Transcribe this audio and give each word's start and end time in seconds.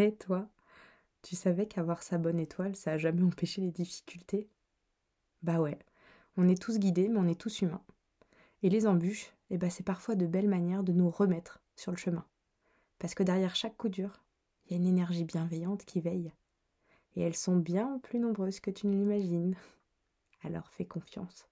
Hé 0.00 0.14
toi, 0.14 0.46
tu 1.22 1.34
savais 1.34 1.66
qu'avoir 1.66 2.04
sa 2.04 2.18
bonne 2.18 2.38
étoile, 2.38 2.76
ça 2.76 2.92
a 2.92 2.98
jamais 2.98 3.24
empêché 3.24 3.60
les 3.60 3.72
difficultés? 3.72 4.48
Bah 5.42 5.58
ouais, 5.58 5.76
on 6.36 6.46
est 6.46 6.62
tous 6.62 6.78
guidés, 6.78 7.08
mais 7.08 7.18
on 7.18 7.26
est 7.26 7.40
tous 7.40 7.62
humains. 7.62 7.82
Et 8.62 8.70
les 8.70 8.86
embûches, 8.86 9.32
eh 9.50 9.58
ben 9.58 9.70
c'est 9.70 9.82
parfois 9.82 10.14
de 10.14 10.28
belles 10.28 10.48
manières 10.48 10.84
de 10.84 10.92
nous 10.92 11.10
remettre 11.10 11.60
sur 11.74 11.90
le 11.90 11.96
chemin. 11.96 12.24
Parce 13.00 13.16
que 13.16 13.24
derrière 13.24 13.56
chaque 13.56 13.76
coup 13.76 13.88
dur, 13.88 14.22
il 14.66 14.70
y 14.70 14.74
a 14.74 14.76
une 14.76 14.86
énergie 14.86 15.24
bienveillante 15.24 15.84
qui 15.84 16.00
veille. 16.00 16.32
Et 17.16 17.22
elles 17.22 17.34
sont 17.34 17.56
bien 17.56 17.98
plus 18.04 18.20
nombreuses 18.20 18.60
que 18.60 18.70
tu 18.70 18.86
ne 18.86 18.94
l'imagines. 18.94 19.56
Alors 20.44 20.70
fais 20.70 20.84
confiance. 20.84 21.48